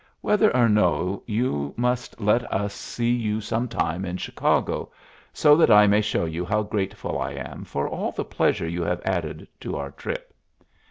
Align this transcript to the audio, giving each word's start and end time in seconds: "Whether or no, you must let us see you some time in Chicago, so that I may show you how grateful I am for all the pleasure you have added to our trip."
"Whether 0.21 0.49
or 0.57 0.67
no, 0.67 1.21
you 1.27 1.75
must 1.77 2.19
let 2.19 2.51
us 2.51 2.73
see 2.73 3.11
you 3.11 3.39
some 3.39 3.67
time 3.67 4.03
in 4.03 4.17
Chicago, 4.17 4.89
so 5.31 5.55
that 5.57 5.69
I 5.69 5.85
may 5.85 6.01
show 6.01 6.25
you 6.25 6.43
how 6.43 6.63
grateful 6.63 7.21
I 7.21 7.33
am 7.33 7.63
for 7.65 7.87
all 7.87 8.11
the 8.11 8.25
pleasure 8.25 8.67
you 8.67 8.81
have 8.81 9.01
added 9.05 9.47
to 9.59 9.77
our 9.77 9.91
trip." 9.91 10.33